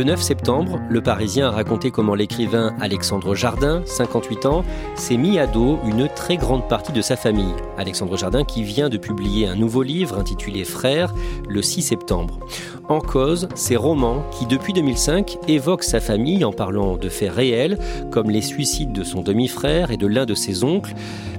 [0.00, 5.38] Le 9 septembre, Le Parisien a raconté comment l'écrivain Alexandre Jardin, 58 ans, s'est mis
[5.38, 7.52] à dos une très grande partie de sa famille.
[7.76, 11.12] Alexandre Jardin qui vient de publier un nouveau livre intitulé Frères
[11.46, 12.40] le 6 septembre.
[12.88, 17.78] En cause, ses romans qui, depuis 2005, évoquent sa famille en parlant de faits réels,
[18.10, 20.94] comme les suicides de son demi-frère et de l'un de ses oncles,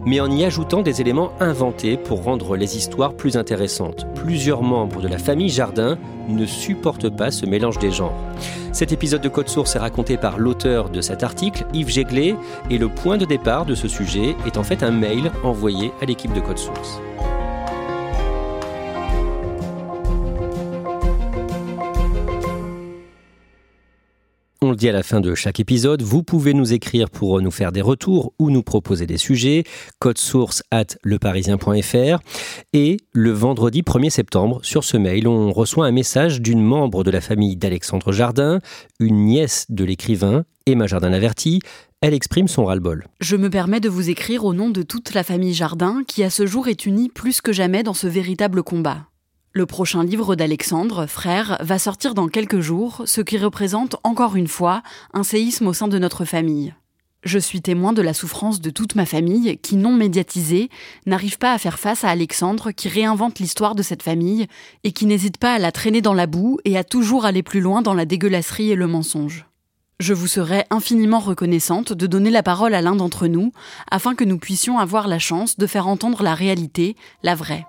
[0.06, 4.06] mais en y ajoutant des éléments inventés pour rendre les histoires plus intéressantes.
[4.14, 5.98] Plusieurs membres de la famille Jardin
[6.30, 8.16] ne supportent pas ce mélange des genres.
[8.72, 12.36] Cet épisode de Code Source est raconté par l'auteur de cet article, Yves Jéglet,
[12.70, 16.06] et le point de départ de ce sujet est en fait un mail envoyé à
[16.06, 17.02] l'équipe de Code Source.
[24.90, 28.34] À la fin de chaque épisode, vous pouvez nous écrire pour nous faire des retours
[28.40, 29.64] ou nous proposer des sujets,
[30.00, 32.20] code source at leparisien.fr.
[32.74, 37.12] Et le vendredi 1er septembre, sur ce mail, on reçoit un message d'une membre de
[37.12, 38.60] la famille d'Alexandre Jardin,
[39.00, 41.60] une nièce de l'écrivain, Emma Jardin-Averti.
[42.02, 43.06] Elle exprime son ras-le-bol.
[43.20, 46.32] Je me permets de vous écrire au nom de toute la famille Jardin qui à
[46.32, 49.11] ce jour est unie plus que jamais dans ce véritable combat.
[49.54, 54.48] Le prochain livre d'Alexandre, Frère, va sortir dans quelques jours, ce qui représente encore une
[54.48, 54.82] fois
[55.14, 56.74] un séisme au sein de notre famille.
[57.24, 60.70] Je suis témoin de la souffrance de toute ma famille qui, non médiatisée,
[61.06, 64.48] n'arrive pas à faire face à Alexandre qui réinvente l'histoire de cette famille
[64.86, 67.60] et qui n'hésite pas à la traîner dans la boue et à toujours aller plus
[67.60, 69.48] loin dans la dégueulasserie et le mensonge.
[70.00, 73.52] Je vous serais infiniment reconnaissante de donner la parole à l'un d'entre nous
[73.92, 77.66] afin que nous puissions avoir la chance de faire entendre la réalité, la vraie.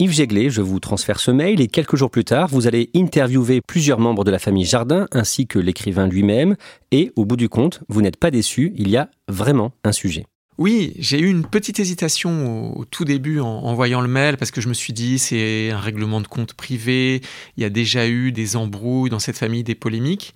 [0.00, 3.60] Yves Jéglet, je vous transfère ce mail et quelques jours plus tard, vous allez interviewer
[3.60, 6.54] plusieurs membres de la famille Jardin ainsi que l'écrivain lui-même
[6.92, 10.24] et au bout du compte, vous n'êtes pas déçu, il y a vraiment un sujet.
[10.56, 14.36] Oui, j'ai eu une petite hésitation au, au tout début en, en, voyant le mail
[14.36, 17.20] parce que je me suis dit c'est un règlement de compte privé,
[17.56, 20.32] il y a déjà eu des embrouilles dans cette famille, des polémiques.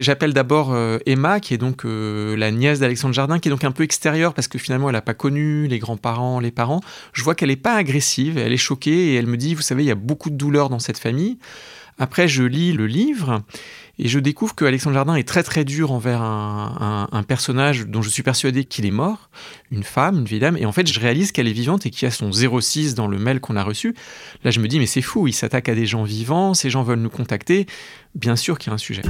[0.00, 3.64] J'appelle d'abord euh, Emma, qui est donc euh, la nièce d'Alexandre Jardin, qui est donc
[3.64, 6.80] un peu extérieure parce que finalement elle n'a pas connu les grands-parents, les parents.
[7.12, 9.82] Je vois qu'elle n'est pas agressive, elle est choquée et elle me dit, vous savez,
[9.82, 11.38] il y a beaucoup de douleur dans cette famille.
[11.98, 13.42] Après, je lis le livre
[13.98, 17.86] et je découvre que Alexandre Jardin est très très dur envers un, un, un personnage
[17.86, 19.30] dont je suis persuadé qu'il est mort,
[19.72, 22.06] une femme, une vieille dame, et en fait je réalise qu'elle est vivante et qu'il
[22.06, 23.96] y a son 06 dans le mail qu'on a reçu.
[24.44, 26.84] Là je me dis mais c'est fou, il s'attaque à des gens vivants, ces gens
[26.84, 27.66] veulent nous contacter,
[28.18, 29.02] bien sûr qu'il y a un sujet.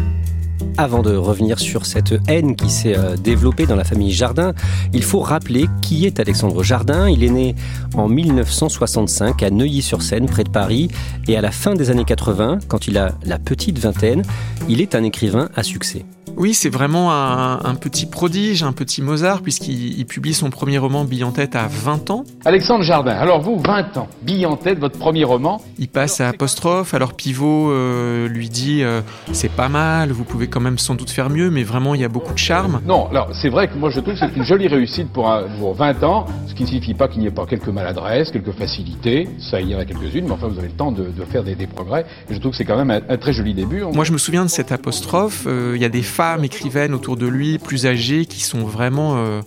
[0.76, 4.54] Avant de revenir sur cette haine qui s'est euh, développée dans la famille Jardin,
[4.92, 7.08] il faut rappeler qui est Alexandre Jardin.
[7.08, 7.54] Il est né
[7.94, 10.88] en 1965 à Neuilly-sur-Seine, près de Paris,
[11.26, 14.22] et à la fin des années 80, quand il a la petite vingtaine,
[14.68, 16.04] il est un écrivain à succès.
[16.36, 21.04] Oui, c'est vraiment un, un, petit prodige, un petit Mozart, puisqu'il publie son premier roman
[21.04, 22.24] Bille en tête à 20 ans.
[22.44, 25.60] Alexandre Jardin, alors vous, 20 ans, Bille en tête, votre premier roman.
[25.78, 29.00] Il passe à apostrophe, alors Pivot euh, lui dit euh,
[29.32, 32.04] c'est pas mal, vous pouvez quand même sans doute faire mieux, mais vraiment il y
[32.04, 32.80] a beaucoup de charme.
[32.86, 35.44] Non, alors c'est vrai que moi je trouve que c'est une jolie réussite pour, un,
[35.58, 38.52] pour 20 ans, ce qui ne signifie pas qu'il n'y ait pas quelques maladresses, quelques
[38.52, 41.24] facilités, ça il y en a quelques-unes, mais enfin vous avez le temps de, de
[41.24, 42.04] faire des, des, progrès.
[42.30, 43.82] Et je trouve que c'est quand même un, un, très joli début.
[43.92, 47.16] Moi je me souviens de cette apostrophe, euh, il y a des femmes écrivaines autour
[47.16, 49.40] de lui, plus âgées, qui sont vraiment euh,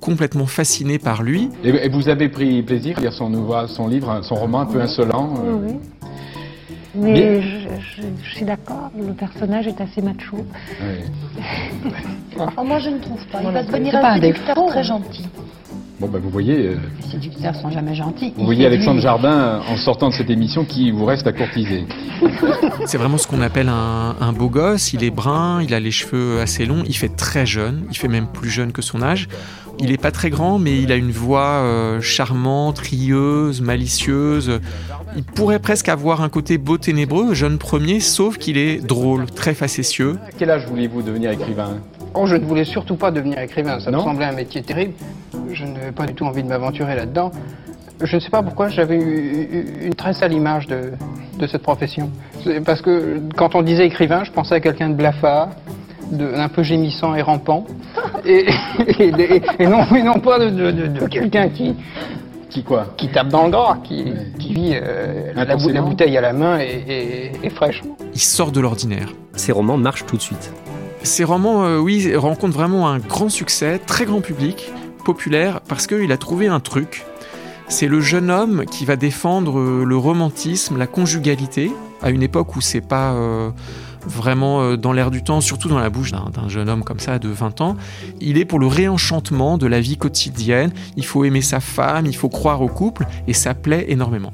[0.00, 1.50] complètement fascinées par lui.
[1.62, 4.66] Et, et, vous avez pris plaisir à lire son, nouveau, son livre, son roman un
[4.66, 5.52] peu insolent euh...
[5.52, 5.74] Oui, oui.
[6.96, 10.38] Mais je, je, je, suis d'accord, le personnage est assez macho.
[10.80, 11.92] Oui.
[12.56, 13.42] oh, moi je ne trouve pas.
[13.44, 15.28] Il va devenir un lecteur très gentil.
[15.98, 16.68] Bon, ben vous voyez.
[16.68, 18.34] euh, Les séducteurs sont jamais gentils.
[18.36, 21.86] vous voyez Alexandre Jardin, en sortant de cette émission, qui vous reste à courtiser.
[22.84, 24.92] C'est vraiment ce qu'on appelle un, un beau gosse.
[24.92, 28.08] Il est brun, il a les cheveux assez longs, il fait très jeune, il fait
[28.08, 29.26] même plus jeune que son âge.
[29.78, 34.60] Il n'est pas très grand, mais il a une voix euh, charmante, rieuse, malicieuse.
[35.16, 39.54] Il pourrait presque avoir un côté beau ténébreux, jeune premier, sauf qu'il est drôle, très
[39.54, 40.18] facétieux.
[40.26, 41.78] À quel âge vouliez-vous devenir écrivain?
[42.14, 43.78] Oh, je ne voulais surtout pas devenir écrivain.
[43.80, 44.94] Ça Non me semblait un métier terrible.
[45.52, 47.30] Je n'avais pas du tout envie de m'aventurer là-dedans.
[48.02, 50.92] Je ne sais pas pourquoi j'avais eu une très sale image de,
[51.38, 52.10] de cette profession.
[52.44, 55.50] C'est Parce que quand on disait écrivain, je pensais à quelqu'un de blafard,
[56.10, 57.64] de, un peu gémissant et rampant.
[58.24, 58.46] Et,
[58.88, 61.76] et- et- et non, et non pas de, de- de- de quelqu'un qui,
[62.50, 66.32] Qui quoi qui tape dans le gras, qui, qui vit euh, la, bouteille à la
[66.32, 67.96] main et, et- et fraîchement.
[68.14, 69.08] Il sort de l'ordinaire.
[69.34, 70.52] Ces romans marchent tout de suite.
[71.06, 74.72] Ces romans, euh, oui, rencontrent vraiment un grand succès, très grand public,
[75.04, 77.04] populaire, parce qu'il a trouvé un truc.
[77.68, 81.70] C'est le jeune homme qui va défendre euh, le romantisme, la conjugalité,
[82.02, 83.50] à une époque où c'est pas euh,
[84.04, 86.98] vraiment euh, dans l'air du temps, surtout dans la bouche d'un d'un jeune homme comme
[86.98, 87.76] ça de 20 ans.
[88.20, 90.72] Il est pour le réenchantement de la vie quotidienne.
[90.96, 94.32] Il faut aimer sa femme, il faut croire au couple, et ça plaît énormément.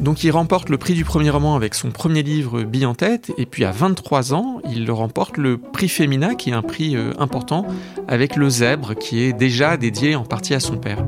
[0.00, 3.32] Donc il remporte le prix du premier roman avec son premier livre Bille en tête,
[3.38, 7.12] et puis à 23 ans, il remporte le prix Femina, qui est un prix euh,
[7.18, 7.66] important,
[8.08, 11.04] avec le Zèbre, qui est déjà dédié en partie à son père.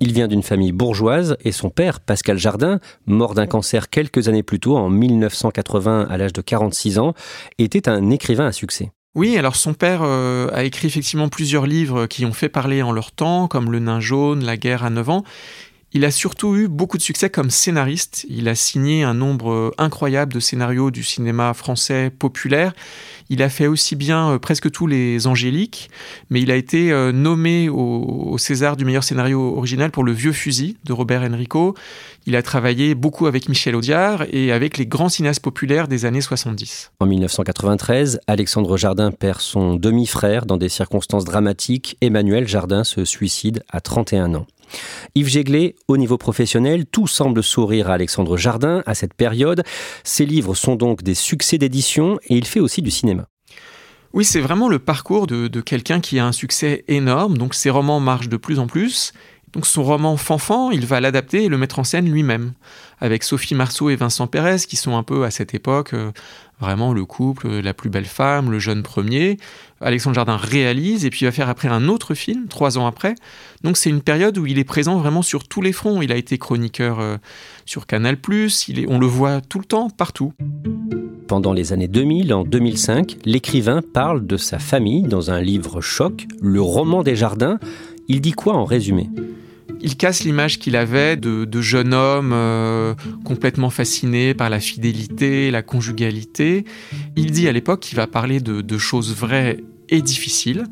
[0.00, 4.44] Il vient d'une famille bourgeoise et son père, Pascal Jardin, mort d'un cancer quelques années
[4.44, 7.14] plus tôt, en 1980 à l'âge de 46 ans,
[7.58, 8.92] était un écrivain à succès.
[9.14, 12.92] Oui, alors son père euh, a écrit effectivement plusieurs livres qui ont fait parler en
[12.92, 15.24] leur temps, comme Le Nain jaune, La guerre à 9 ans.
[15.94, 18.26] Il a surtout eu beaucoup de succès comme scénariste.
[18.28, 22.74] Il a signé un nombre euh, incroyable de scénarios du cinéma français populaire.
[23.30, 25.88] Il a fait aussi bien euh, presque tous les Angéliques,
[26.28, 30.32] mais il a été euh, nommé au, César du meilleur scénario original pour Le Vieux
[30.32, 31.74] Fusil de Robert Enrico.
[32.26, 36.20] Il a travaillé beaucoup avec Michel Audiard et avec les grands cinéastes populaires des années
[36.20, 36.92] 70.
[37.00, 41.96] En 1993, Alexandre Jardin perd son demi-frère dans des circonstances dramatiques.
[42.02, 44.46] Emmanuel Jardin se suicide à 31 ans.
[45.14, 49.62] Yves Jéglé, au niveau professionnel, tout semble sourire à Alexandre Jardin à cette période.
[50.04, 53.26] Ses livres sont donc des succès d'édition et il fait aussi du cinéma.
[54.14, 57.36] Oui, c'est vraiment le parcours de, de quelqu'un qui a un succès énorme.
[57.36, 59.12] Donc ses romans marchent de plus en plus.
[59.58, 62.52] Donc son roman Fanfan, il va l'adapter et le mettre en scène lui-même,
[63.00, 66.12] avec Sophie Marceau et Vincent Pérez, qui sont un peu à cette époque euh,
[66.60, 69.36] vraiment le couple, euh, la plus belle femme, le jeune premier.
[69.80, 73.16] Alexandre Jardin réalise et puis va faire après un autre film, trois ans après.
[73.64, 76.02] Donc c'est une période où il est présent vraiment sur tous les fronts.
[76.02, 77.16] Il a été chroniqueur euh,
[77.66, 78.16] sur Canal+,
[78.86, 80.34] on le voit tout le temps, partout.
[81.26, 86.28] Pendant les années 2000, en 2005, l'écrivain parle de sa famille dans un livre choc,
[86.40, 87.58] Le roman des jardins.
[88.06, 89.10] Il dit quoi en résumé?
[89.80, 92.94] Il casse l'image qu'il avait de, jeune homme euh,
[93.24, 96.64] complètement fasciné par la fidélité, la conjugalité.
[97.16, 99.58] Il dit à l'époque qu'il va parler de, choses vraies
[99.88, 100.64] et difficiles.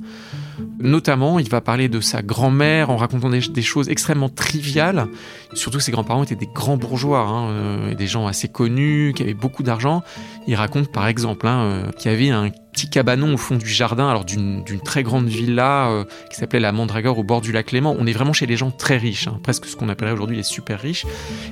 [0.78, 5.06] Notamment, il va parler de sa grand-mère en racontant des, des, choses extrêmement triviales.
[5.52, 9.34] Surtout, ses grands-parents étaient des grands bourgeois, hein, euh, des gens assez connus, qui avaient
[9.34, 10.02] beaucoup d'argent.
[10.46, 13.68] Il raconte par exemple hein, euh, qu'il y avait un petit cabanon au fond du
[13.68, 17.72] jardin, alors d'une très grande villa euh, qui s'appelait la Mandragore au bord du lac
[17.72, 17.96] Léman.
[17.98, 20.42] On est vraiment chez les gens très riches, hein, presque ce qu'on appellerait aujourd'hui les
[20.42, 21.06] super riches.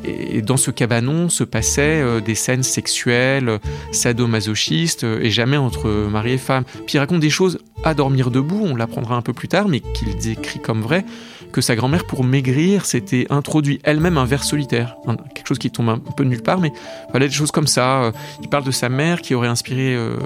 [0.05, 3.59] Et, dans ce cabanon se passaient euh, des scènes sexuelles,
[3.91, 6.65] sadomasochistes, et jamais entre mari et femme.
[6.87, 9.81] Puis il raconte des choses à dormir debout, on l'apprendra un peu plus tard, mais
[9.81, 11.07] qu'il décrit comme vrai,
[11.55, 14.97] que sa grand-mère, pour maigrir, s'était introduit elle-même un verre solitaire.
[15.35, 16.73] Quelque chose qui tombe un peu de nulle part, mais
[17.11, 18.11] voilà des choses comme ça.
[18.43, 20.17] Il parle de sa mère qui aurait inspiré euh,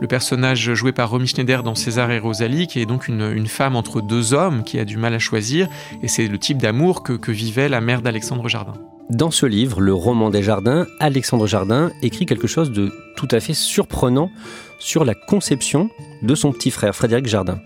[0.00, 3.74] le personnage joué par Romy Schneider dans César et Rosalie, qui est donc une, femme
[3.74, 5.68] entre deux hommes qui a du mal à choisir,
[6.04, 8.74] et c'est le type d'amour que vivait la mère d'Alexandre Jardin.
[9.10, 13.40] Dans ce livre, Le roman des jardins, Alexandre Jardin écrit quelque chose de tout à
[13.40, 14.30] fait surprenant
[14.78, 15.88] sur la conception
[16.22, 17.58] de son petit frère, Frédéric Jardin.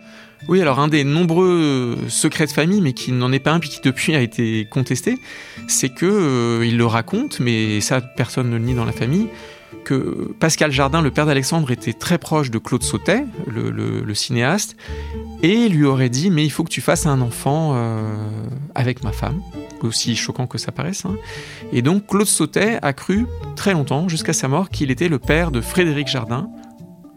[0.49, 3.69] Oui, alors un des nombreux secrets de famille, mais qui n'en est pas un, puis
[3.69, 5.19] qui depuis a été contesté,
[5.69, 9.29] c'est que euh, il le raconte, mais ça personne ne le nie dans la famille,
[9.85, 14.77] que Pascal Jardin, le père d'Alexandre, était très proche de Claude Sautet, le, cinéaste,
[15.43, 18.17] et lui aurait dit mais il faut que tu fasses un enfant euh,
[18.75, 19.41] avec ma femme,
[19.81, 21.05] aussi choquant que ça paraisse.
[21.05, 21.17] Hein.
[21.73, 25.53] Et donc Claude Sautet a cru très longtemps, jusqu'à sa mort, qu'il était le père
[25.53, 26.51] de Frédéric Jardin,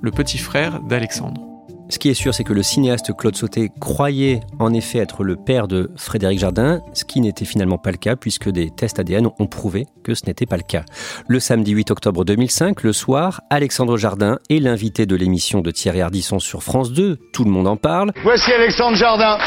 [0.02, 1.55] le petit frère d'Alexandre.
[1.88, 5.36] Ce qui est sûr, c'est que le cinéaste Claude Sauté croyait en effet être le
[5.36, 9.28] père de Frédéric Jardin, ce qui n'était finalement pas le cas puisque des tests ADN
[9.40, 10.84] ont prouvé que ce n'était pas le cas.
[11.28, 16.02] Le samedi 8 octobre 2005, le soir, Alexandre Jardin est l'invité de l'émission de Thierry
[16.02, 17.18] Ardisson sur France 2.
[17.34, 18.12] Tout le monde en parle.
[18.24, 19.38] Voici Alexandre Jardin.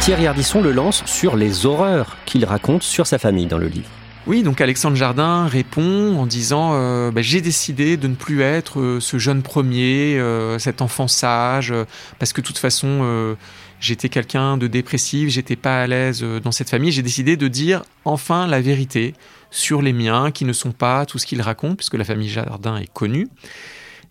[0.00, 3.88] Thierry Ardisson le lance sur les horreurs qu'il raconte sur sa famille dans le livre.
[4.28, 8.78] Oui, donc Alexandre Jardin répond en disant euh, bah, J'ai décidé de ne plus être
[8.78, 11.72] euh, ce jeune premier, euh, cet enfant sage,
[12.18, 13.36] parce que de toute façon,
[13.80, 16.92] j'étais quelqu'un de dépressif, j'étais pas à l'aise dans cette famille.
[16.92, 19.14] J'ai décidé de dire enfin la vérité
[19.50, 22.76] sur les miens, qui ne sont pas tout ce qu'il raconte, puisque la famille Jardin
[22.76, 23.28] est connue.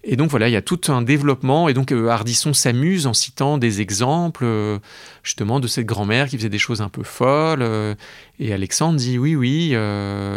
[0.10, 1.68] Et donc voilà, il y a tout un développement.
[1.68, 4.80] Et donc euh, Ardisson s'amuse en citant des exemples euh,
[5.22, 7.62] justement de cette grand-mère qui faisait des choses un peu folles.
[7.62, 7.94] Euh,
[8.40, 9.76] et Alexandre dit oui, oui,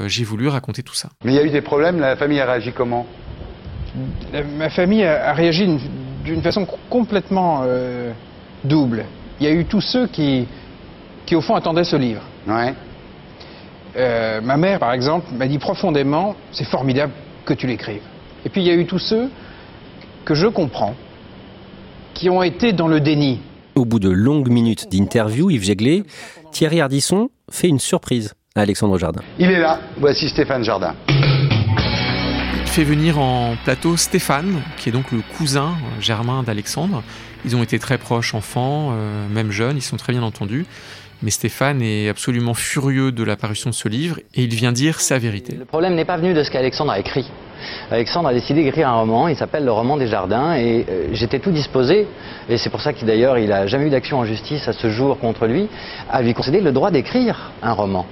[0.06, 1.10] j'ai voulu raconter tout ça.
[1.24, 3.06] Mais il y a eu des problèmes, la famille a réagi comment?
[4.56, 5.68] Ma famille a, réagi
[6.24, 7.64] d'une façon complètement
[8.64, 9.04] double.
[9.38, 10.46] Il y a eu tous ceux qui,
[11.26, 12.22] qui au fond attendaient ce livre.
[12.46, 12.74] Ouais.
[14.40, 17.12] ma mère, par exemple, m'a dit profondément, c'est formidable
[17.44, 18.02] que tu l'écrives.
[18.46, 19.28] Et puis il y a eu tous ceux
[20.30, 20.94] que je comprends,
[22.14, 23.40] qui ont été dans le déni.
[23.74, 26.04] Au bout de longues minutes d'interview, Yves Jéglé,
[26.52, 29.22] Thierry Ardisson fait une surprise à Alexandre Jardin.
[29.40, 30.94] Il est là, voici Stéphane Jardin.
[31.08, 37.02] Il fait venir en plateau Stéphane, qui est donc le cousin germain d'Alexandre.
[37.44, 40.64] Ils ont été très proches enfants, euh, même jeunes, ils sont très bien entendus.
[41.22, 45.18] Mais Stéphane est absolument furieux de l'apparition de ce livre et il vient dire sa
[45.18, 45.54] vérité.
[45.54, 47.30] Le problème n'est pas venu de ce qu'Alexandre a écrit.
[47.90, 51.40] Alexandre a décidé d'écrire un roman, il s'appelle Le roman des jardins, et euh, j'étais
[51.40, 52.06] tout disposé,
[52.48, 54.88] et c'est pour ça qu'il d'ailleurs il n'a jamais eu d'action en justice à ce
[54.88, 55.68] jour contre lui,
[56.08, 58.06] à lui concéder le droit d'écrire un roman.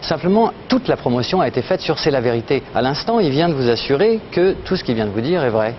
[0.00, 2.62] Simplement, toute la promotion a été faite sur C'est la vérité.
[2.72, 5.42] À l'instant, il vient de vous assurer que tout ce qu'il vient de vous dire
[5.42, 5.74] est vrai.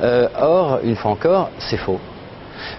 [0.00, 2.00] Euh, or, une fois encore, c'est faux.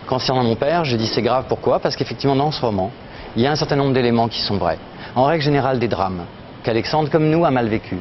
[0.08, 1.46] Concernant mon père, je dis c'est grave.
[1.48, 1.80] Pourquoi?
[1.80, 2.92] Parce qu'effectivement, dans ce roman,
[3.36, 4.78] il y a un certain nombre d'éléments qui sont vrais.
[5.16, 6.24] En règle générale, des drames
[6.64, 7.98] qu'Alexandre, comme nous, a mal vécu.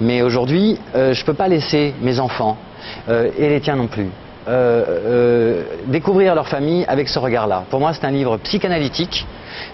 [0.00, 2.56] Mais aujourd'hui, euh, je ne peux pas laisser mes enfants,
[3.08, 4.08] euh, et les tiens non plus,
[4.48, 7.64] euh, découvrir leur famille avec ce regard-là.
[7.70, 9.26] Pour moi, c'est un livre psychanalytique,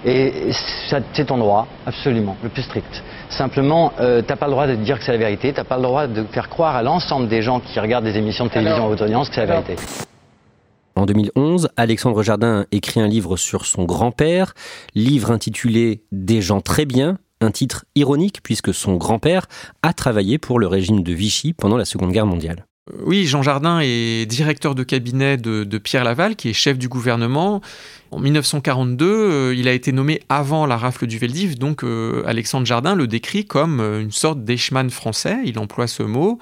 [0.04, 0.50] et
[0.88, 3.02] c'est ton droit, absolument, le plus strict.
[3.28, 5.76] Simplement, tu n'as pas le droit de dire que c'est la vérité, tu n'as pas
[5.76, 8.84] le droit de faire croire à l'ensemble des gens qui regardent des émissions de télévision
[8.84, 9.76] à haute audience que c'est la vérité.
[10.94, 14.54] En 2011, Alexandre Jardin écrit un livre sur son grand-père,
[14.94, 19.46] livre intitulé Des gens très bien, un titre ironique puisque son grand-père
[19.82, 22.66] a travaillé pour le régime de Vichy pendant la Seconde Guerre mondiale.
[22.90, 26.88] Euh, oui, Jean Jardin est directeur de cabinet de, Pierre Laval, qui est chef du
[26.88, 27.61] gouvernement.
[28.11, 32.66] En 1942, euh, il a été nommé avant la rafle du Veldiv, donc euh, Alexandre
[32.66, 36.38] Jardin le décrit comme une sorte d'Eichmann français, il emploie ce mot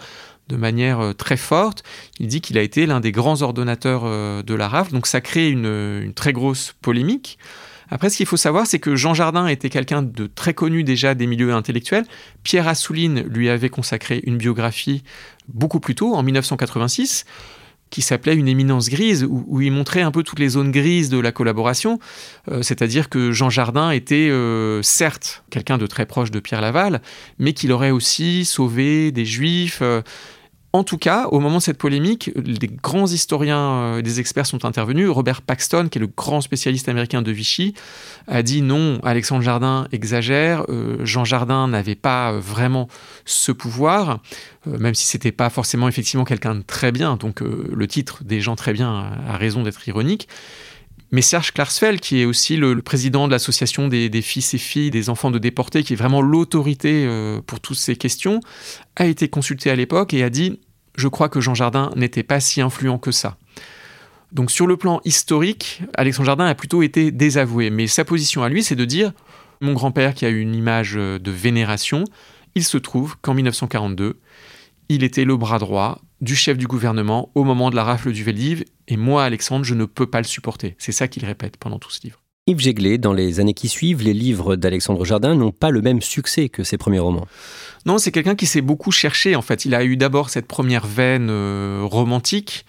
[0.50, 1.82] de manière très forte.
[2.18, 4.04] Il dit qu'il a été l'un des grands ordonnateurs
[4.42, 7.38] de la rafle, donc ça crée une très grosse polémique.
[7.90, 11.14] Après, ce qu'il faut savoir, c'est que Jean Jardin était quelqu'un de très connu déjà
[11.14, 12.04] des milieux intellectuels.
[12.44, 15.02] Pierre Assouline lui avait consacré une biographie
[15.48, 17.24] beaucoup plus tôt, en 1986
[17.90, 21.18] qui s'appelait Une éminence grise, où, il montrait un peu toutes les zones grises de
[21.18, 21.98] la collaboration.
[22.48, 27.02] Euh, c'est-à-dire que Jean Jardin était euh, certes quelqu'un de très proche de Pierre Laval,
[27.40, 29.80] mais qu'il aurait aussi sauvé des juifs.
[29.82, 30.02] Euh,
[30.72, 34.64] en tout cas, au moment de cette polémique, les grands historiens euh, des experts sont
[34.64, 35.08] intervenus.
[35.08, 37.74] Robert Paxton, qui est le grand spécialiste américain de Vichy,
[38.28, 42.86] a dit non, Alexandre Jardin exagère, euh, Jean Jardin n'avait pas euh, vraiment
[43.24, 44.20] ce pouvoir,
[44.66, 47.16] même si c'était pas forcément effectivement quelqu'un de très bien.
[47.16, 50.28] Donc le titre des gens très bien a raison d'être ironique.
[51.12, 55.10] Mais Serge Klarsfeld, qui est aussi le, président de l'association des, fils et filles des
[55.10, 58.40] enfants de déportés, qui est vraiment l'autorité euh, pour toutes ces questions,
[58.96, 60.60] a été consulté à l'époque et a dit
[60.96, 63.36] Je crois que Jean Jardin n'était pas si influent que ça.
[64.32, 67.70] Donc sur le plan historique, Alexandre Jardin a plutôt été désavoué.
[67.70, 69.12] Mais sa position à lui, c'est de dire
[69.60, 72.04] Mon grand-père, qui a eu une image de vénération,
[72.54, 74.20] il se trouve qu'en 1942,
[74.88, 78.24] il était le bras droit du chef du gouvernement au moment de la rafle du
[78.24, 80.74] Veldiv, et moi, Alexandre, je ne peux pas le supporter.
[80.78, 82.20] C'est ça qu'il répète pendant tout ce livre.
[82.48, 86.02] Yves Jéglé, dans les années qui suivent, les livres d'Alexandre Jardin n'ont pas le même
[86.02, 87.26] succès que ses premiers romans.
[87.86, 89.64] Non, c'est quelqu'un qui s'est beaucoup cherché en fait.
[89.64, 92.66] Il a eu d'abord cette première veine euh, romantique,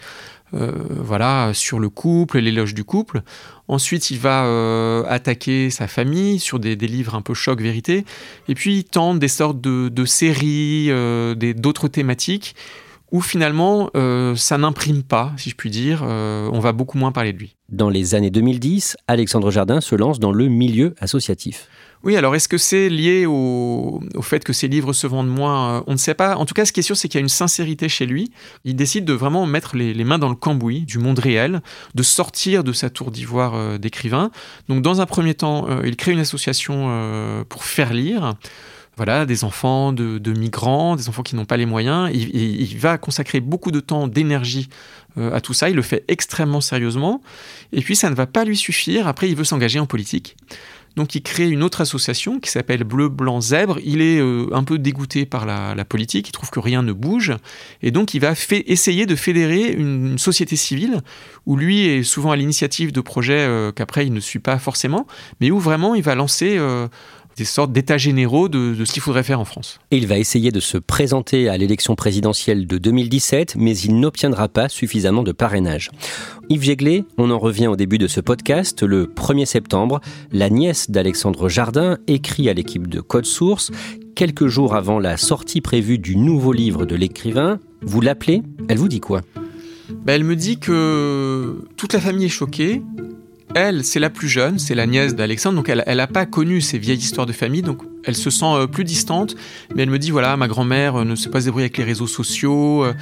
[0.53, 3.23] euh, voilà, sur le couple, l'éloge du couple.
[3.67, 8.05] Ensuite, il va euh, attaquer sa famille sur des, livres un peu choc vérité.
[8.47, 10.91] Et puis, il tente des sortes de, séries,
[11.55, 12.55] d'autres thématiques
[13.11, 17.11] où finalement euh, ça n'imprime pas, si je puis dire, euh, on va beaucoup moins
[17.11, 17.55] parler de lui.
[17.69, 21.67] Dans les années 2010, Alexandre Jardin se lance dans le milieu associatif.
[22.03, 25.81] Oui, alors est-ce que c'est lié au, fait que ses livres se vendent moins euh,
[25.85, 26.35] On ne sait pas.
[26.35, 28.31] En tout cas, ce qui est sûr, c'est qu'il y a une sincérité chez lui.
[28.63, 31.61] Il décide de vraiment mettre les, mains dans le cambouis du monde réel,
[31.93, 34.31] de sortir de sa tour d'ivoire d'écrivain.
[34.67, 38.35] Donc, dans un premier temps, il crée une association pour faire lire
[38.97, 42.09] voilà, des enfants de, migrants, des enfants qui n'ont pas les moyens.
[42.13, 44.69] Il, va consacrer beaucoup de temps, d'énergie
[45.17, 45.69] euh, à tout ça.
[45.69, 47.21] Il le fait extrêmement sérieusement.
[47.71, 49.07] Et puis, ça ne va pas lui suffire.
[49.07, 50.35] Après, il veut s'engager en politique.
[50.95, 53.79] Donc il crée une autre association qui s'appelle Bleu, Blanc, Zèbre.
[53.83, 57.33] Il est euh, un peu dégoûté par la, politique, il trouve que rien ne bouge.
[57.81, 61.01] Et donc il va essayer de fédérer une, société civile
[61.45, 65.07] où lui est souvent à l'initiative de projets euh, qu'après il ne suit pas forcément,
[65.39, 66.59] mais où vraiment il va lancer
[67.41, 69.79] des sortes d'états généraux de, ce qu'il faudrait faire en France.
[69.89, 74.69] il va essayer de se présenter à l'élection présidentielle de 2017, mais il n'obtiendra pas
[74.69, 75.89] suffisamment de parrainage.
[76.49, 78.83] Yves Jéglet, on en revient au début de ce podcast.
[78.83, 83.71] Le 1er septembre, la nièce d'Alexandre Jardin écrit à l'équipe de Code Source
[84.13, 87.57] quelques jours avant la sortie prévue du nouveau livre de l'écrivain.
[87.81, 88.43] Vous l'appelez?
[88.69, 89.21] Elle vous dit quoi?
[89.89, 92.83] Ben, Elle me dit que toute la famille est choquée,
[93.55, 96.77] elle, c'est la plus jeune, c'est la nièce d'Alexandre, donc elle n'a pas connu ces
[96.77, 99.35] vieilles histoires de famille, donc elle se sent euh, plus distante,
[99.75, 101.83] mais elle me dit, voilà, ma grand-mère euh, ne sait pas se débrouiller avec les
[101.83, 102.93] réseaux sociaux, euh,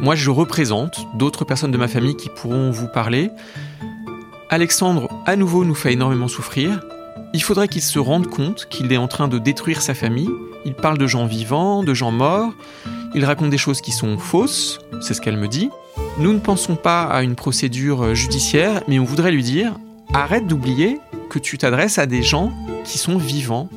[0.00, 3.30] moi je représente d'autres personnes de ma famille qui pourront vous parler.
[4.50, 6.80] Alexandre, à nouveau, nous fait énormément souffrir.
[7.34, 10.30] Il faudrait qu'il se rende compte qu'il est en train de détruire sa famille.
[10.64, 12.54] Il parle de gens vivants, de gens morts.
[13.14, 15.68] Il raconte des choses qui sont fausses, c'est ce qu'elle me dit.
[16.18, 19.74] Nous ne pensons pas à une procédure judiciaire, mais on voudrait lui dire
[20.14, 21.00] arrête d'oublier
[21.30, 22.52] que tu t'adresses à des gens
[22.84, 23.68] qui sont vivants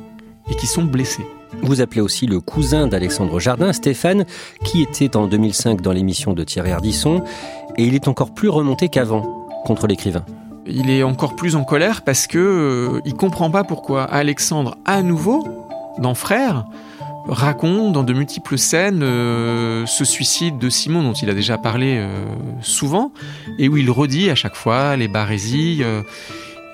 [0.50, 1.26] et qui sont blessés.
[1.62, 4.24] Vous appelez aussi le cousin d'Alexandre Jardin, Stéphane,
[4.64, 7.22] qui était en 2005 dans l'émission de Thierry Ardisson,
[7.76, 10.24] et il est encore plus remonté qu'avant contre l'écrivain.
[10.66, 15.02] Il est encore plus en colère parce que euh, il comprend pas pourquoi Alexandre, à
[15.02, 15.44] nouveau,
[15.98, 16.64] dans Frères,
[17.26, 21.96] raconte dans de multiples scènes euh, ce suicide de Simon dont il a déjà parlé
[21.98, 22.24] euh,
[22.60, 23.12] souvent
[23.58, 25.80] et où il redit à chaque fois les barésies.
[25.82, 26.02] Euh.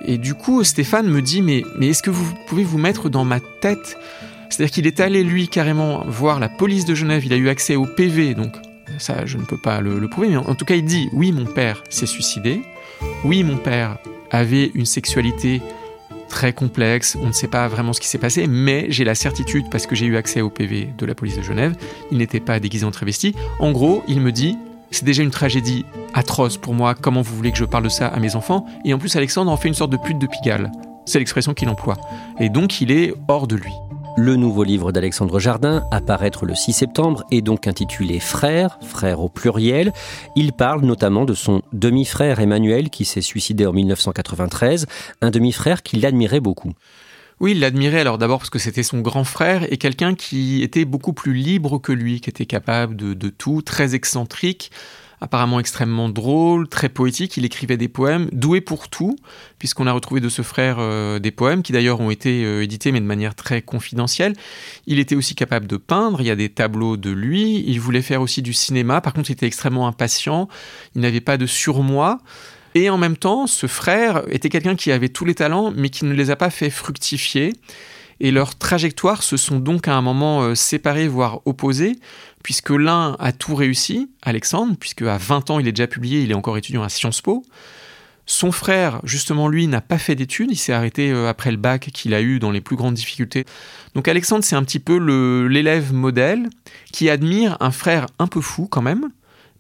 [0.05, 3.25] et du coup, Stéphane me dit mais, mais est-ce que vous pouvez vous mettre dans
[3.25, 3.99] ma tête?
[4.51, 7.77] C'est-à-dire qu'il est allé lui carrément voir la police de Genève, il a eu accès
[7.77, 8.55] au PV, donc
[8.97, 11.33] ça je ne peux pas le, le prouver, mais en tout cas il dit oui
[11.33, 12.63] mon père s'est suicidé,
[13.25, 13.99] oui mon père
[14.31, 15.61] avait une sexualité
[16.29, 19.67] très complexe, on ne sait pas vraiment ce qui s'est passé, mais j'ai la certitude,
[19.71, 21.75] parce que j'ai eu accès au PV de la police de Genève,
[22.11, 23.35] il n'était pas déguisé en travesti.
[23.59, 24.57] En gros, il me dit,
[24.91, 28.07] c'est déjà une tragédie atroce pour moi, comment vous voulez que je parle de ça
[28.07, 28.67] à mes enfants?
[28.85, 30.71] Et en plus, Alexandre en fait une sorte de pute de Pigalle.
[31.05, 31.97] C'est l'expression qu'il emploie.
[32.39, 33.73] Et donc, il est hors de lui.
[34.21, 39.29] Le nouveau livre d'Alexandre Jardin, apparaître le 6 septembre, est donc intitulé Frère, frère au
[39.29, 39.93] pluriel.
[40.35, 44.87] Il parle notamment de son demi-frère Emmanuel qui s'est suicidé en 1993,
[45.21, 46.73] un demi-frère qu'il admirait beaucoup.
[47.39, 50.85] Oui, il l'admirait alors d'abord parce que c'était son grand frère et quelqu'un qui était
[50.85, 54.73] beaucoup plus libre que lui, qui était capable de tout, très excentrique,
[55.21, 57.37] apparemment extrêmement drôle, très poétique.
[57.37, 59.17] Il écrivait des poèmes, doué pour tout,
[59.59, 62.93] puisqu'on a retrouvé de ce frère euh, des poèmes qui d'ailleurs ont été euh, édités
[62.93, 64.35] mais de manière très confidentielle.
[64.87, 68.03] Il était aussi capable de peindre, il y a des tableaux de lui, il voulait
[68.03, 70.49] faire aussi du cinéma, par contre il était extrêmement impatient,
[70.95, 72.19] il n'avait pas de surmoi.
[72.75, 76.05] Et en même temps, ce frère était quelqu'un qui avait tous les talents, mais qui
[76.05, 77.55] ne les a pas fait fructifier.
[78.21, 81.99] Et leurs trajectoires se sont donc à un moment euh, séparées, voire opposées,
[82.43, 86.31] puisque l'un a tout réussi, Alexandre, puisque à 20 ans il est déjà publié, il
[86.31, 87.45] est encore étudiant à Sciences Po.
[88.27, 91.89] Son frère, justement, lui, n'a pas fait d'études, il s'est arrêté euh, après le bac
[91.95, 93.47] qu'il a eu dans les plus grandes difficultés.
[93.95, 94.99] Donc Alexandre, c'est un petit peu
[95.49, 96.51] l'élève modèle
[96.93, 99.09] qui admire un frère un peu fou quand même,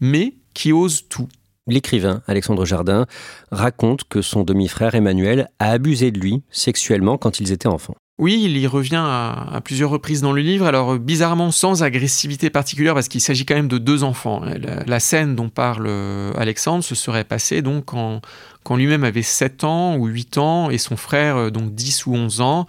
[0.00, 1.28] mais qui ose tout.
[1.66, 3.06] L'écrivain Alexandre Jardin
[3.50, 7.96] raconte que son demi-frère Emmanuel a abusé de lui sexuellement quand ils étaient enfants.
[8.18, 12.94] Oui, il y revient à, plusieurs reprises dans le livre, alors bizarrement sans agressivité particulière,
[12.94, 14.42] parce qu'il s'agit quand même de deux enfants.
[14.86, 18.20] La, scène dont parle euh, Alexandre se serait passée donc quand,
[18.68, 22.14] quand lui-même avait 7 ans ou 8 ans et son frère euh, donc 10 ou
[22.14, 22.66] 11 ans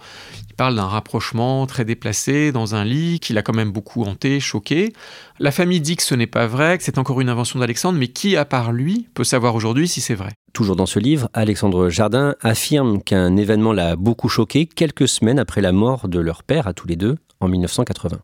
[0.56, 4.94] parle d'un rapprochement très déplacé dans un lit qu'il a quand même beaucoup hanté, choqué.
[5.38, 8.08] La famille dit que ce n'est pas vrai, que c'est encore une invention d'Alexandre, mais
[8.08, 10.30] qui, à part lui, peut savoir aujourd'hui si c'est vrai?
[10.52, 15.62] Toujours dans ce livre, Alexandre Jardin affirme qu'un événement l'a beaucoup choqué quelques semaines après
[15.62, 18.18] la mort de leur père à tous les deux en 1980.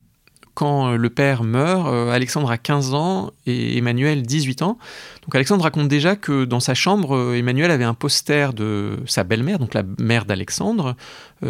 [0.56, 4.78] Quand le père meurt, Alexandre a 15 ans et Emmanuel 18 ans.
[5.22, 9.58] Donc Alexandre raconte déjà que dans sa chambre, Emmanuel avait un poster de sa belle-mère,
[9.58, 10.96] donc la mère d'Alexandre,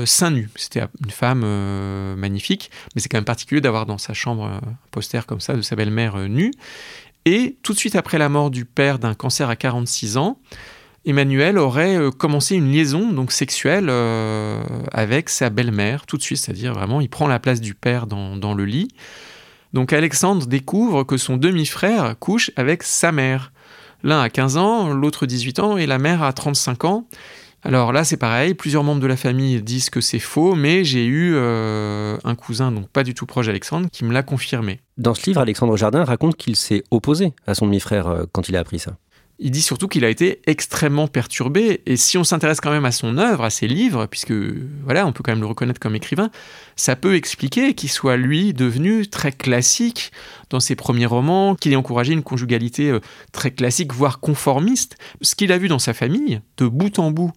[0.04, 0.50] seins nus.
[0.56, 1.46] C'était une femme
[2.16, 5.62] magnifique, mais c'est quand même particulier d'avoir dans sa chambre un poster comme ça de
[5.62, 6.50] sa belle-mère nue.
[7.26, 10.38] Et tout de suite après la mort du père d'un cancer à 46 ans,
[11.06, 14.60] Emmanuel aurait euh, commencé une liaison donc sexuelle euh,
[14.92, 18.54] avec sa belle-mère tout de suite, c'est-à-dire vraiment il prend la place du père dans,
[18.54, 18.88] le lit.
[19.72, 23.52] Donc Alexandre découvre que son demi-frère couche avec sa mère.
[24.02, 27.06] L'un a 15 ans, l'autre 18 ans et la mère a 35 ans.
[27.62, 31.06] Alors là c'est pareil, plusieurs membres de la famille disent que c'est faux, mais j'ai
[31.06, 34.80] eu euh, un cousin, donc pas du tout proche d'Alexandre, qui me l'a confirmé.
[34.98, 38.60] Dans ce livre, Alexandre Jardin raconte qu'il s'est opposé à son demi-frère quand il a
[38.60, 38.96] appris ça.
[39.38, 41.82] Il dit surtout qu'il a été extrêmement perturbé.
[41.84, 44.32] Et si on s'intéresse quand même à son œuvre, à ses livres, puisque
[44.84, 46.30] voilà, on peut quand même le reconnaître comme écrivain,
[46.74, 50.10] ça peut expliquer qu'il soit lui devenu très classique
[50.48, 53.00] dans ses premiers romans, qu'il ait encouragé une conjugalité euh,
[53.32, 54.96] très classique, voire conformiste.
[55.20, 57.32] Ce qu'il a vu dans sa famille, de bout en bout,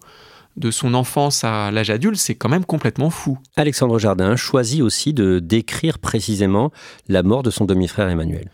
[0.56, 3.38] de son enfance à l'âge adulte, c'est quand même complètement fou.
[3.56, 6.72] Alexandre Jardin choisit aussi de décrire précisément
[7.08, 8.50] la mort de son demi-frère Emmanuel.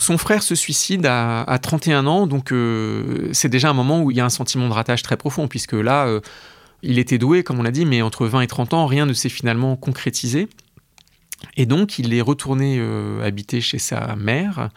[0.00, 4.16] Son frère se suicide à, 31 ans, donc euh, c'est déjà un moment où il
[4.16, 6.20] y a un sentiment de rattache très profond, puisque là, euh,
[6.82, 9.12] il était doué, comme on l'a dit, mais entre 20 et 30 ans, rien ne
[9.12, 10.48] s'est finalement concrétisé.
[11.56, 14.70] Et donc, il est retourné euh, habiter chez sa mère,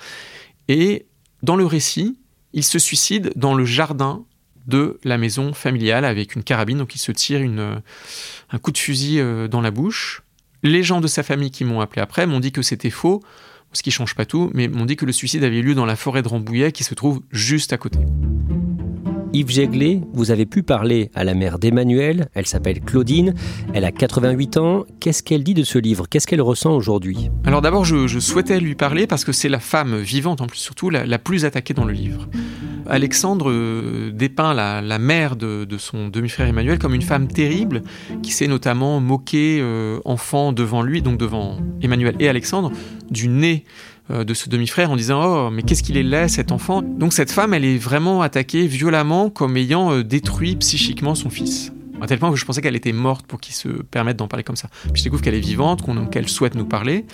[0.67, 1.05] et
[1.43, 2.17] dans le récit,
[2.53, 4.25] il se suicide dans le jardin
[4.65, 9.21] de la maison familiale avec une carabine, donc il se tire un coup de fusil
[9.49, 10.23] dans la bouche.
[10.61, 13.21] Les gens de sa famille qui m'ont appelé après m'ont dit que c'était faux,
[13.73, 15.95] ce qui change pas tout, mais m'ont dit que le suicide avait lieu dans la
[15.95, 17.99] forêt de Rambouillet qui se trouve juste à côté.
[19.33, 23.33] Yves Jéglet, vous avez pu parler à la mère d'Emmanuel, elle s'appelle Claudine,
[23.73, 26.05] elle a 88 ans, qu'est-ce qu'elle dit de ce livre?
[26.09, 27.29] Qu'est-ce qu'elle ressent aujourd'hui?
[27.45, 30.89] Alors d'abord je, souhaitais lui parler parce que c'est la femme vivante en plus surtout
[30.89, 32.27] la, plus attaquée dans le livre.
[32.89, 37.83] Alexandre euh, dépeint la, mère de, son demi-frère Emmanuel comme une femme terrible
[38.21, 42.71] qui s'est notamment moquée euh, enfant devant lui, donc devant Emmanuel et Alexandre,
[43.09, 43.63] du nez
[44.11, 46.81] de ce demi-frère en disant Oh, mais qu'est-ce qu'il est laid cet enfant?
[46.81, 51.71] Donc cette femme, elle est vraiment attaquée violemment comme ayant euh, détruit psychiquement son fils.
[52.01, 54.43] À tel point que je pensais qu'elle était morte pour qu'il se permette d'en parler
[54.43, 54.69] comme ça.
[54.91, 57.05] Puis je découvre qu'elle est vivante, qu'elle souhaite nous parler.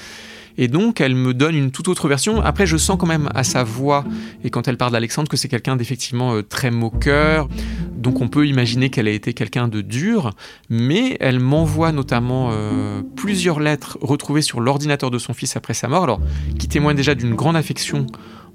[0.58, 2.42] Et donc, elle me donne une toute autre version.
[2.42, 4.04] Après, je sens quand même à sa voix,
[4.44, 7.48] et quand elle parle d'Alexandre, que c'est quelqu'un d'effectivement euh, très moqueur.
[7.96, 10.32] Donc, on peut imaginer qu'elle a été quelqu'un de dur.
[10.70, 15.88] Mais elle m'envoie notamment euh, plusieurs lettres retrouvées sur l'ordinateur de son fils après sa
[15.88, 16.20] mort, alors
[16.58, 18.08] qui témoignent déjà d'une grande affection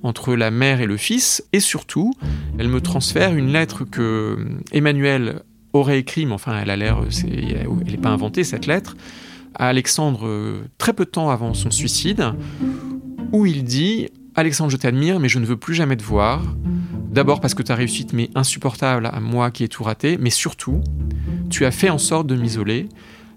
[0.02, 1.44] entre la mère et le fils.
[1.52, 2.12] Et surtout,
[2.58, 6.98] elle me transfère une lettre que euh, Emmanuel aurait écrite, mais enfin, elle a l'air,
[7.24, 8.96] elle n'est pas inventée cette lettre
[9.54, 12.32] à Alexandre euh, très peu de temps avant son suicide,
[13.32, 16.42] où il dit Alexandre, je t'admire, mais je ne veux plus jamais te voir.
[17.10, 20.80] D'abord parce que ta réussite m'est insupportable à moi qui ai tout raté, mais surtout,
[21.50, 22.88] tu as fait en sorte de m'isoler.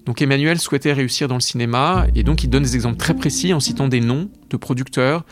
[0.05, 3.53] Donc Emmanuel souhaitait réussir dans le cinéma, et donc il donne des exemples très précis
[3.53, 5.25] en citant des noms de producteurs,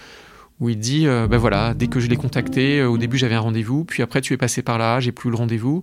[0.60, 3.36] où il dit, euh, ben voilà, dès que je l'ai contacté, euh, au début j'avais
[3.36, 5.82] un rendez-vous, puis après tu es passé par là, j'ai plus le rendez-vous.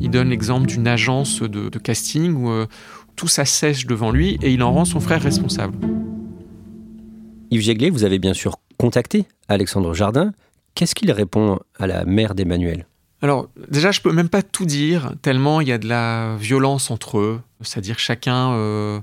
[0.00, 2.50] Il donne l'exemple d'une agence de, casting où,
[3.16, 5.76] tout s'assèche devant lui et il en rend son frère responsable.
[7.50, 10.32] Yves Jéglet, vous avez bien sûr contacté Alexandre Jardin.
[10.74, 12.86] Qu'est-ce qu'il répond à la mère d'Emmanuel?
[13.22, 16.90] Alors déjà, je peux même pas tout dire, tellement il y a de la violence
[16.90, 19.00] entre eux, c'est-à-dire chacun euh,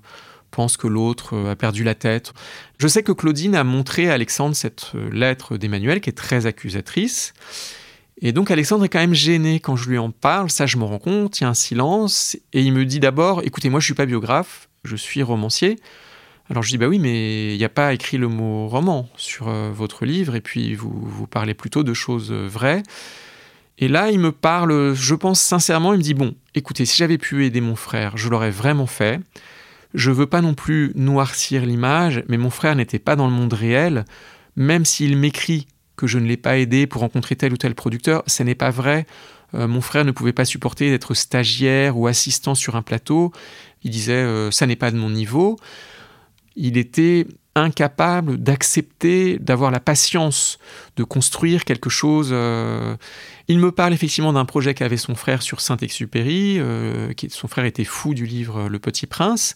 [0.51, 2.33] pense que l'autre euh, a perdu la tête.
[2.77, 6.45] Je sais que Claudine a montré à Alexandre cette euh, lettre d'Emmanuel qui est très
[6.45, 7.33] accusatrice,
[8.21, 10.83] et donc Alexandre est quand même gêné quand je lui en parle, ça je me
[10.83, 13.85] rends compte, il y a un silence, et il me dit d'abord, écoutez, moi je
[13.85, 15.77] suis pas biographe, je suis romancier.
[16.49, 19.47] Alors je dis, bah oui, mais il n'y a pas écrit le mot roman sur
[19.47, 22.83] euh, votre livre, et puis vous, vous parlez plutôt de choses euh, vraies.
[23.79, 27.17] Et là, il me parle, je pense sincèrement, il me dit, bon, écoutez, si j'avais
[27.17, 29.19] pu aider mon frère, je l'aurais vraiment fait.
[29.93, 33.53] Je veux pas non plus noircir l'image, mais mon frère n'était pas dans le monde
[33.53, 34.05] réel.
[34.55, 38.23] Même s'il m'écrit que je ne l'ai pas aidé pour rencontrer tel ou tel producteur.
[38.27, 39.05] Ce n'est pas vrai.
[39.53, 43.31] Euh, mon frère ne pouvait pas supporter d'être stagiaire ou assistant sur un plateau.
[43.83, 45.57] Il disait euh, ça n'est pas de mon niveau.
[46.55, 50.57] Il était incapable d'accepter, d'avoir la patience
[50.95, 52.29] de construire quelque chose.
[52.31, 52.95] Euh,
[53.47, 56.59] il me parle effectivement d'un projet qu'avait son frère sur Saint-Exupéry.
[56.59, 59.55] Euh, son frère était fou du livre Le Petit Prince.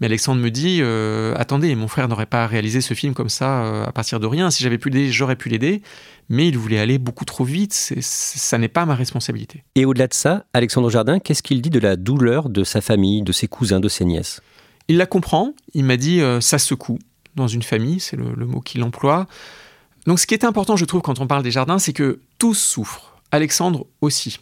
[0.00, 3.84] Mais Alexandre me dit euh, Attendez, mon frère n'aurait pas réalisé ce film comme ça
[3.84, 4.50] à partir de rien.
[4.50, 5.82] Si j'avais pu l'aider, j'aurais pu l'aider.
[6.28, 7.72] Mais il voulait aller beaucoup trop vite.
[7.72, 9.64] ça n'est pas ma responsabilité.
[9.74, 13.22] Et au-delà de ça, Alexandre Jardin, qu'est-ce qu'il dit de la douleur de sa famille,
[13.22, 14.42] de ses cousins, de ses nièces?
[14.88, 15.54] Il la comprend.
[15.72, 16.98] Il m'a dit Ça secoue
[17.38, 19.26] dans une famille, c'est le, mot qu'il emploie.
[20.06, 22.54] Donc ce qui est important, je trouve, quand on parle des jardins, c'est que tous
[22.54, 23.16] souffrent.
[23.30, 24.40] Alexandre aussi.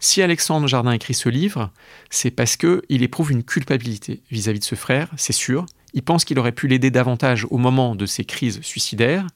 [0.00, 1.70] Si Alexandre Jardin écrit ce livre,
[2.10, 5.64] c'est parce qu'il éprouve une culpabilité vis-à-vis de ce frère, c'est sûr.
[5.94, 9.26] Il pense qu'il aurait pu l'aider davantage au moment de ses crises suicidaires.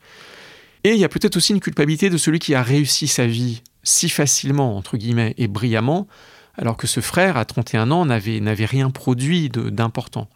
[0.84, 3.62] Et il y a peut-être aussi une culpabilité de celui qui a réussi sa vie
[3.82, 6.06] si facilement, entre guillemets, et brillamment,
[6.56, 10.28] alors que ce frère, à 31 ans, n'avait rien produit d'important.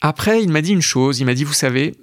[0.00, 1.94] Après, il m'a dit une chose, il m'a dit, vous savez,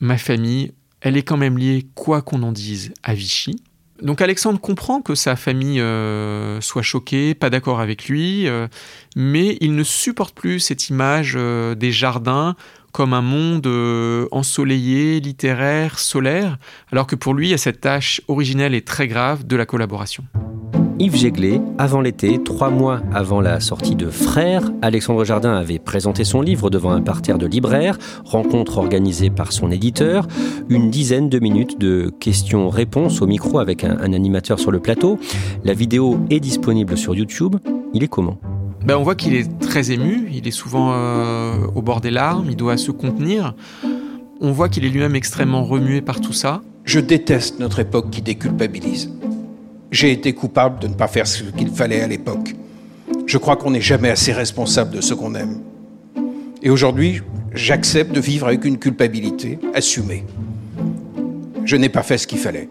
[0.00, 3.62] ma famille, elle est quand même liée, quoi qu'on en dise, à Vichy.
[4.02, 8.68] Donc Alexandre comprend que sa famille euh, soit choquée, pas d'accord avec lui, euh,
[9.16, 12.54] mais il ne supporte plus cette image euh, des jardins
[12.92, 13.66] comme un monde
[14.32, 16.58] ensoleillé, littéraire, solaire,
[16.90, 19.66] alors que pour lui, il y a cette tâche originelle et très grave de la
[19.66, 20.24] collaboration.
[21.00, 26.24] Yves Jéglé, avant l'été, trois mois avant la sortie de Frères, Alexandre Jardin avait présenté
[26.24, 30.26] son livre devant un parterre de libraires, rencontre organisée par son éditeur,
[30.68, 35.20] une dizaine de minutes de questions-réponses au micro avec un, animateur sur le plateau.
[35.62, 37.54] La vidéo est disponible sur YouTube.
[37.94, 38.38] Il est comment?
[38.84, 42.46] Ben, On voit qu'il est très ému, il est souvent euh, au bord des larmes,
[42.50, 43.54] il doit se contenir.
[44.40, 46.60] On voit qu'il est lui-même extrêmement remué par tout ça.
[46.82, 49.12] Je déteste notre époque qui déculpabilise.
[49.90, 52.54] J'ai été coupable de ne pas faire ce qu'il fallait à l'époque.
[53.26, 55.60] Je crois qu'on n'est jamais assez responsable de ce qu'on aime.
[56.62, 57.22] Et aujourd'hui,
[57.54, 60.24] j'accepte de vivre avec une culpabilité assumée.
[61.64, 62.68] Je n'ai pas fait ce qu'il fallait.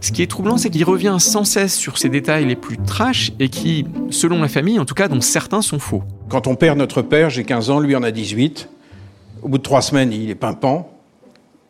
[0.00, 3.32] Ce qui est troublant, c'est qu'il revient sans cesse sur ces détails les plus trash
[3.40, 6.02] et qui, selon la famille en tout cas, dont certains sont faux.
[6.28, 8.68] Quand on perd notre père, j'ai 15 ans, lui en a 18.
[9.42, 10.90] Au bout de trois semaines, il est pimpant.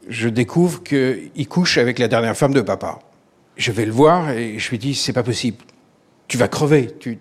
[0.09, 3.01] Je découvre qu'il couche avec la dernière femme de papa
[3.59, 5.59] je vais le voir et je lui dis c'est pas possible.
[6.29, 6.90] Tu vas crever.
[7.01, 7.18] Tu,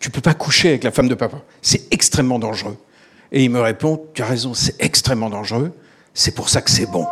[0.00, 1.42] tu, peux pas coucher avec la femme de papa.
[1.62, 2.76] C'est extrêmement dangereux.
[3.30, 5.72] Et il me répond tu as raison, c'est extrêmement dangereux.
[6.14, 7.06] C'est pour ça que c'est bon.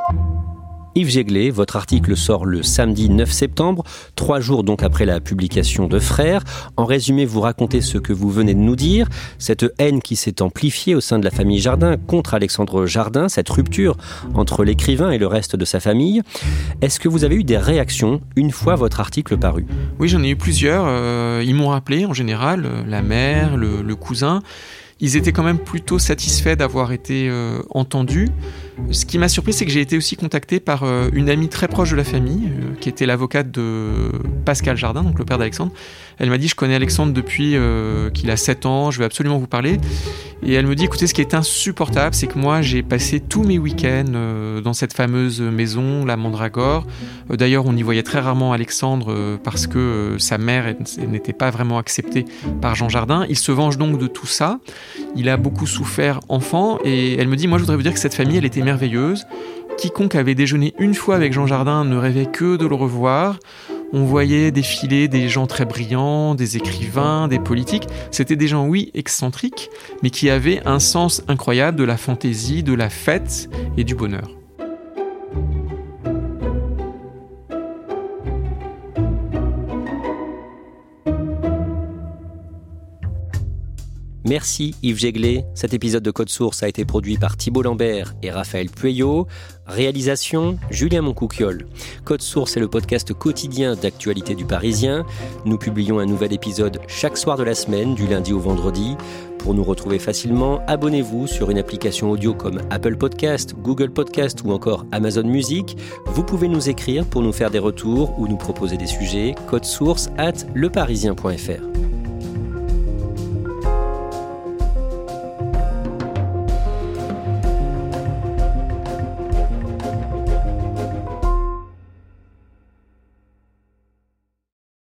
[0.95, 3.83] Yves Jéglé, votre article sort le samedi 9 septembre,
[4.15, 6.45] trois jours donc après la publication de Frères.
[6.77, 10.43] En résumé, vous racontez ce que vous venez de nous dire, cette haine qui s'est
[10.43, 13.97] amplifiée au sein de la famille Jardin contre Alexandre Jardin, cette rupture
[14.35, 16.21] entre l'écrivain et le reste de sa famille.
[16.83, 19.65] Est-ce que vous avez eu des réactions une fois votre article paru?
[19.99, 20.85] Oui, j'en ai eu plusieurs.
[20.87, 24.43] Euh, ils m'ont rappelé en général, euh, la mère, le cousin
[25.03, 28.29] ils étaient quand même plutôt satisfaits d'avoir été euh, entendus.
[28.91, 31.69] Ce qui m'a surpris, c'est que j'ai été aussi contacté par euh, une amie très
[31.69, 34.11] proche de la famille, euh, qui était l'avocate de
[34.45, 35.73] Pascal Jardin, donc le père d'Alexandre.
[36.19, 37.57] Elle m'a dit, je connais Alexandre depuis
[38.15, 39.79] qu'il a 7 ans, je vais absolument vous parler.
[40.45, 43.43] Et elle me dit, écoutez, ce qui est insupportable, c'est que moi, j'ai passé tous
[43.43, 46.87] mes week-ends dans cette fameuse maison, la Mandragore.
[47.29, 50.75] D'ailleurs, on y voyait très rarement Alexandre parce que sa mère
[51.09, 52.25] n'était pas vraiment acceptée
[52.61, 53.27] par Jean Jardin.
[53.29, 54.61] Il se venge donc de tout ça.
[55.17, 58.01] Il a beaucoup souffert enfant et elle me dit, moi je voudrais vous dire que
[58.01, 59.27] cette famille, elle merveilleuse.
[59.79, 63.39] Quiconque avait déjeuné une fois avec Jean Jardin ne rêvait que de le revoir.
[63.93, 67.87] On voyait défiler des gens très brillants, des écrivains, des politiques.
[68.11, 69.71] C'était des gens, oui, excentriques,
[70.03, 74.42] mais qui avaient un sens incroyable de la fantaisie, de la fête et du bonheur.
[84.33, 85.45] Merci Yves Jéglé.
[85.55, 89.27] Cet épisode de Code Source a été produit par Thibault Lambert et Raphaël Pueyo.
[89.67, 91.67] Réalisation Julien Moncouquiol.
[92.07, 95.05] Code Source est le podcast quotidien d'actualité du Parisien.
[95.45, 98.97] Nous publions un nouvel épisode chaque soir de la semaine, du lundi au vendredi.
[99.39, 104.53] Pour nous retrouver facilement, abonnez-vous sur une application audio comme Apple Podcast, Google Podcast ou
[104.53, 105.77] encore Amazon Music.
[106.07, 109.35] Vous pouvez nous écrire pour nous faire des retours ou nous proposer des sujets.
[109.47, 111.82] Code source at leparisien.fr.